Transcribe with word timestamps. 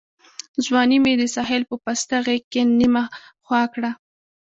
ځواني 0.65 0.97
مي 1.03 1.13
د 1.17 1.23
ساحل 1.35 1.61
په 1.69 1.75
پسته 1.83 2.17
غېږ 2.25 2.43
کي 2.51 2.61
نیمه 2.79 3.03
خوا 3.45 3.61
کړه 3.73 3.91